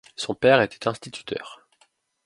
Son 0.15 0.33
père 0.33 0.63
était 0.63 0.87
instituteur. 0.87 1.61